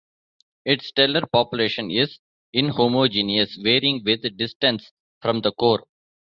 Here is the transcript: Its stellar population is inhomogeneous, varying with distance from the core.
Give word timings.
Its 0.65 0.87
stellar 0.87 1.27
population 1.31 1.91
is 1.91 2.17
inhomogeneous, 2.55 3.61
varying 3.61 4.01
with 4.03 4.35
distance 4.35 4.91
from 5.21 5.41
the 5.41 5.51
core. 5.51 5.85